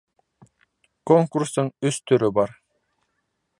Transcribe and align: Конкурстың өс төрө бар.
Конкурстың 1.11 1.71
өс 1.91 2.01
төрө 2.11 2.33
бар. 2.41 2.57